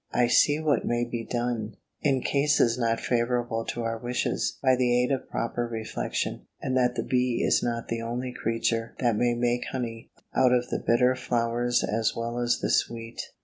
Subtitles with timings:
[0.11, 4.99] I see what may be done, in cases not favourable to our wishes, by the
[4.99, 9.35] aid of proper reflection; and that the bee is not the only creature that may
[9.35, 13.21] make honey out of the bitter flowers as well as the sweet.